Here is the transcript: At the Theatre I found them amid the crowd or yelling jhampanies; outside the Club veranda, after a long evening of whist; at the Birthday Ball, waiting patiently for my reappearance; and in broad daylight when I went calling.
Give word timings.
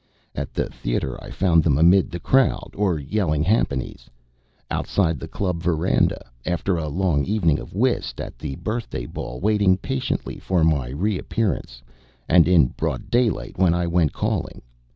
At 0.33 0.55
the 0.55 0.67
Theatre 0.67 1.23
I 1.23 1.29
found 1.29 1.63
them 1.63 1.77
amid 1.77 2.09
the 2.09 2.19
crowd 2.19 2.71
or 2.73 2.97
yelling 2.97 3.43
jhampanies; 3.45 4.09
outside 4.71 5.19
the 5.19 5.27
Club 5.27 5.61
veranda, 5.61 6.25
after 6.43 6.75
a 6.75 6.87
long 6.89 7.23
evening 7.23 7.59
of 7.59 7.75
whist; 7.75 8.19
at 8.19 8.39
the 8.39 8.55
Birthday 8.55 9.05
Ball, 9.05 9.39
waiting 9.39 9.77
patiently 9.77 10.39
for 10.39 10.63
my 10.63 10.89
reappearance; 10.89 11.83
and 12.27 12.47
in 12.47 12.69
broad 12.69 13.11
daylight 13.11 13.59
when 13.59 13.75
I 13.75 13.85
went 13.85 14.11
calling. 14.11 14.63